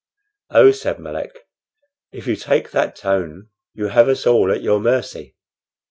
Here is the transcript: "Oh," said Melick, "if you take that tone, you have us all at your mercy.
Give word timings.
"Oh," 0.49 0.71
said 0.71 0.97
Melick, 0.97 1.43
"if 2.11 2.25
you 2.25 2.35
take 2.35 2.71
that 2.71 2.95
tone, 2.95 3.49
you 3.75 3.89
have 3.89 4.09
us 4.09 4.25
all 4.25 4.51
at 4.51 4.63
your 4.63 4.79
mercy. 4.79 5.35